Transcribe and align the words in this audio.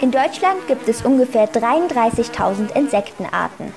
In 0.00 0.10
Deutschland 0.10 0.66
gibt 0.66 0.88
es 0.88 1.04
ungefähr 1.04 1.46
33.000 1.46 2.74
Insektenarten. 2.74 3.74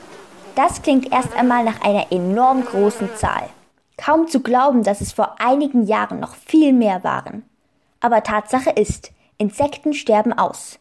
Das 0.55 0.81
klingt 0.81 1.11
erst 1.11 1.35
einmal 1.35 1.65
nach 1.65 1.81
einer 1.81 2.13
enorm 2.13 2.63
großen 2.63 3.13
Zahl. 3.17 3.49
Kaum 3.97 4.29
zu 4.29 4.39
glauben, 4.39 4.83
dass 4.83 5.01
es 5.01 5.11
vor 5.11 5.35
einigen 5.39 5.85
Jahren 5.85 6.21
noch 6.21 6.35
viel 6.35 6.71
mehr 6.71 7.03
waren. 7.03 7.43
Aber 7.99 8.23
Tatsache 8.23 8.69
ist, 8.69 9.11
Insekten 9.37 9.93
sterben 9.93 10.31
aus. 10.31 10.79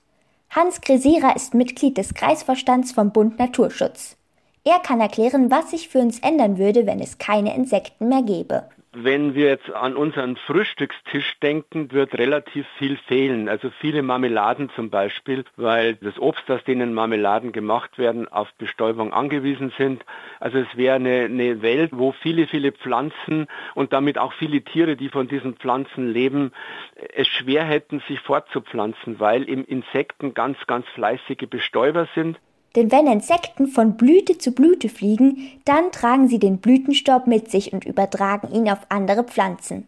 Hans 0.51 0.81
Gresira 0.81 1.33
ist 1.33 1.55
Mitglied 1.55 1.99
des 1.99 2.15
Kreisvorstands 2.15 2.93
vom 2.93 3.11
Bund 3.11 3.41
Naturschutz. 3.41 4.17
Er 4.63 4.79
kann 4.79 5.01
erklären, 5.01 5.51
was 5.51 5.71
sich 5.73 5.89
für 5.89 5.99
uns 5.99 6.21
ändern 6.21 6.57
würde, 6.57 6.87
wenn 6.87 7.01
es 7.01 7.19
keine 7.19 7.57
Insekten 7.57 8.09
mehr 8.09 8.23
gäbe. 8.23 8.69
Wenn 8.95 9.35
wir 9.35 9.47
jetzt 9.47 9.71
an 9.73 9.97
unseren 9.97 10.37
Frühstückstisch 10.37 11.41
denken, 11.41 11.93
wird 11.93 12.13
relativ 12.19 12.67
viel 12.77 12.99
fehlen. 12.99 13.49
Also 13.49 13.71
viele 13.81 14.03
Marmeladen 14.03 14.69
zum 14.77 14.91
Beispiel, 14.91 15.47
weil 15.57 15.95
das 15.95 16.19
Obst, 16.19 16.51
aus 16.51 16.63
denen 16.65 16.93
Marmeladen 16.93 17.53
gemacht 17.53 17.97
werden, 17.97 18.29
auf 18.29 18.53
Bestäubung 18.59 19.15
angewiesen 19.15 19.73
sind. 19.79 20.05
Also 20.41 20.59
es 20.59 20.77
wäre 20.77 20.97
eine, 20.97 21.25
eine 21.25 21.63
Welt, 21.63 21.93
wo 21.95 22.13
viele, 22.13 22.47
viele 22.47 22.73
Pflanzen 22.73 23.47
und 23.75 23.95
damit 23.95 24.19
auch 24.19 24.35
viele 24.35 24.61
Tiere, 24.61 24.95
die 24.95 25.09
von 25.09 25.27
diesen 25.27 25.55
Pflanzen 25.57 26.13
leben, 26.13 26.53
es 27.15 27.29
schwer 27.29 27.65
hätten, 27.65 28.03
sich 28.09 28.21
fortzupflanzen, 28.21 29.19
weil 29.19 29.49
eben 29.49 29.65
Insekten 29.65 30.35
ganz, 30.35 30.59
ganz 30.67 30.87
fleißige 30.89 31.49
Bestäuber 31.49 32.09
sind. 32.15 32.39
Denn 32.75 32.91
wenn 32.91 33.07
Insekten 33.07 33.67
von 33.67 33.97
Blüte 33.97 34.39
zu 34.39 34.53
Blüte 34.53 34.89
fliegen, 34.89 35.51
dann 35.65 35.93
tragen 35.93 36.29
sie 36.29 36.39
den 36.39 36.59
Blütenstaub 36.59 37.27
mit 37.27 37.51
sich 37.51 37.73
und 37.73 37.85
übertragen 37.85 38.51
ihn 38.53 38.71
auf 38.71 38.79
andere 38.89 39.25
Pflanzen. 39.25 39.87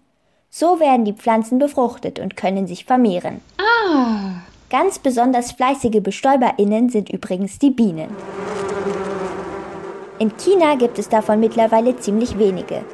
So 0.51 0.79
werden 0.81 1.05
die 1.05 1.15
Pflanzen 1.15 1.59
befruchtet 1.59 2.21
und 2.21 2.37
können 2.37 2.67
sich 2.67 2.85
vermehren. 2.85 3.41
Ah. 3.59 4.43
Ganz 4.71 4.99
besonders 4.99 5.53
fleißige 5.53 6.03
BestäuberInnen 6.03 6.91
sind 6.91 7.11
übrigens 7.11 7.59
die 7.59 7.71
Bienen. 7.71 8.11
In 10.19 10.37
China 10.37 10.77
gibt 10.77 10.99
es 10.99 11.09
davon 11.09 11.41
mittlerweile 11.41 11.97
ziemlich 11.97 12.39
wenige. 12.39 12.85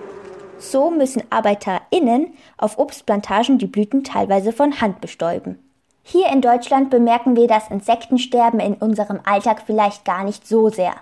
So 0.59 0.91
müssen 0.91 1.23
ArbeiterInnen 1.31 2.35
auf 2.57 2.79
Obstplantagen 2.79 3.59
die 3.59 3.67
Blüten 3.67 4.05
teilweise 4.05 4.53
von 4.53 4.81
Hand 4.81 5.01
bestäuben. 5.01 5.59
Hier 6.03 6.29
in 6.33 6.41
Deutschland 6.41 6.91
bemerken 6.91 7.37
wir 7.37 7.47
das 7.47 7.71
Insektensterben 7.71 8.61
in 8.61 8.75
unserem 8.75 9.21
Alltag 9.25 9.63
vielleicht 9.65 10.05
gar 10.05 10.25
nicht 10.25 10.47
so 10.47 10.69
sehr. 10.69 10.95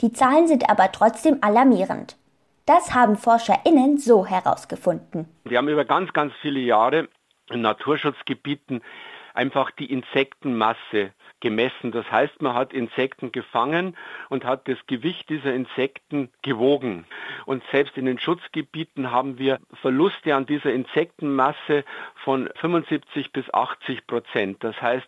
Die 0.00 0.12
Zahlen 0.12 0.46
sind 0.46 0.68
aber 0.70 0.92
trotzdem 0.92 1.38
alarmierend. 1.40 2.16
Das 2.66 2.94
haben 2.94 3.16
ForscherInnen 3.16 3.98
so 3.98 4.26
herausgefunden. 4.26 5.28
Wir 5.44 5.58
haben 5.58 5.68
über 5.68 5.84
ganz, 5.84 6.12
ganz 6.12 6.32
viele 6.42 6.60
Jahre 6.60 7.08
Naturschutzgebieten 7.50 8.82
einfach 9.36 9.70
die 9.70 9.92
Insektenmasse 9.92 11.12
gemessen. 11.40 11.92
Das 11.92 12.10
heißt, 12.10 12.40
man 12.40 12.54
hat 12.54 12.72
Insekten 12.72 13.30
gefangen 13.30 13.96
und 14.30 14.44
hat 14.44 14.66
das 14.66 14.78
Gewicht 14.86 15.28
dieser 15.28 15.52
Insekten 15.52 16.30
gewogen. 16.42 17.04
Und 17.44 17.62
selbst 17.70 17.96
in 17.96 18.06
den 18.06 18.18
Schutzgebieten 18.18 19.10
haben 19.12 19.38
wir 19.38 19.60
Verluste 19.82 20.34
an 20.34 20.46
dieser 20.46 20.72
Insektenmasse 20.72 21.84
von 22.24 22.48
75 22.56 23.32
bis 23.32 23.52
80 23.52 24.06
Prozent. 24.06 24.64
Das 24.64 24.80
heißt, 24.80 25.06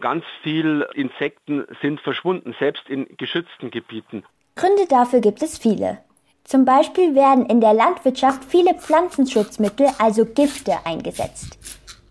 ganz 0.00 0.24
viele 0.42 0.88
Insekten 0.94 1.64
sind 1.80 2.00
verschwunden, 2.00 2.54
selbst 2.58 2.88
in 2.88 3.06
geschützten 3.16 3.70
Gebieten. 3.70 4.24
Gründe 4.56 4.86
dafür 4.88 5.20
gibt 5.20 5.40
es 5.40 5.56
viele. 5.56 5.98
Zum 6.48 6.64
Beispiel 6.64 7.14
werden 7.14 7.44
in 7.44 7.60
der 7.60 7.74
Landwirtschaft 7.74 8.42
viele 8.42 8.72
Pflanzenschutzmittel, 8.72 9.88
also 9.98 10.24
Gifte, 10.24 10.76
eingesetzt. 10.84 11.58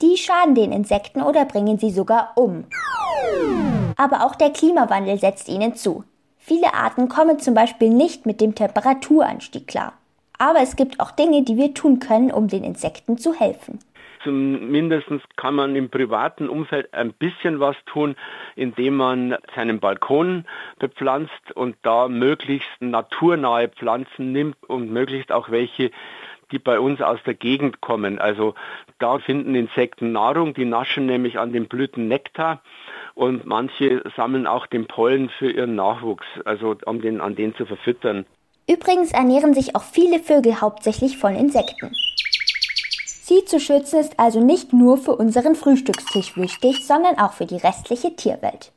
Die 0.04 0.16
schaden 0.16 0.54
den 0.54 0.72
Insekten 0.72 1.24
oder 1.24 1.44
bringen 1.46 1.80
sie 1.80 1.90
sogar 1.90 2.34
um. 2.36 2.66
Aber 3.96 4.24
auch 4.24 4.36
der 4.36 4.52
Klimawandel 4.52 5.20
setzt 5.20 5.50
ihnen 5.50 5.74
zu. 5.76 6.04
Viele 6.38 6.76
Arten 6.76 7.10
kommen 7.10 7.40
zum 7.40 7.56
Beispiel 7.56 7.90
nicht 7.90 8.28
mit 8.28 8.40
dem 8.40 8.54
Temperaturanstieg 8.54 9.66
klar. 9.66 9.94
Aber 10.38 10.60
es 10.62 10.76
gibt 10.76 11.00
auch 11.00 11.12
Dinge, 11.12 11.44
die 11.44 11.58
wir 11.58 11.74
tun 11.74 12.00
können, 12.00 12.32
um 12.32 12.48
den 12.48 12.64
Insekten 12.64 13.18
zu 13.18 13.34
helfen. 13.34 13.80
Zumindest 14.24 15.08
kann 15.36 15.56
man 15.56 15.76
im 15.76 15.90
privaten 15.90 16.50
Umfeld 16.50 16.94
ein 16.94 17.14
bisschen 17.14 17.60
was 17.60 17.76
tun, 17.86 18.16
indem 18.56 18.98
man 18.98 19.38
seinen 19.56 19.80
Balkon 19.80 20.46
bepflanzt 20.80 21.52
und 21.54 21.76
da 21.84 22.08
möglichst 22.08 22.70
naturnahe 22.82 23.70
Pflanzen 23.70 24.32
nimmt 24.32 24.58
und 24.68 24.92
möglichst 24.92 25.32
auch 25.32 25.50
welche, 25.50 25.92
die 26.52 26.60
bei 26.60 26.80
uns 26.80 27.02
aus 27.02 27.20
der 27.26 27.36
Gegend 27.36 27.82
kommen. 27.82 28.20
Also 28.20 28.56
da 29.00 29.20
finden 29.20 29.56
Insekten 29.56 30.12
Nahrung, 30.12 30.54
die 30.54 30.66
naschen 30.66 31.06
nämlich 31.06 31.40
an 31.40 31.54
den 31.54 31.68
Blüten 31.68 32.08
Nektar 32.08 32.62
und 33.14 33.46
manche 33.46 34.04
sammeln 34.16 34.48
auch 34.48 34.68
den 34.68 34.88
Pollen 34.88 35.30
für 35.30 35.52
ihren 35.52 35.76
Nachwuchs, 35.76 36.26
also 36.46 36.76
um 36.86 37.02
den 37.02 37.22
an 37.22 37.36
den 37.36 37.56
zu 37.56 37.66
verfüttern. 37.66 38.26
Übrigens 38.70 39.12
ernähren 39.12 39.54
sich 39.54 39.76
auch 39.76 39.84
viele 39.84 40.20
Vögel 40.20 40.60
hauptsächlich 40.60 41.18
von 41.18 41.36
Insekten. 41.36 41.96
Sie 43.24 43.44
zu 43.46 43.60
schützen 43.60 44.00
ist 44.00 44.20
also 44.20 44.40
nicht 44.40 44.74
nur 44.74 44.98
für 44.98 45.16
unseren 45.16 45.56
Frühstückstisch 45.56 46.38
wichtig, 46.38 46.86
sondern 46.86 47.18
auch 47.18 47.34
für 47.34 47.46
die 47.46 47.58
restliche 47.58 48.16
Tierwelt. 48.16 48.72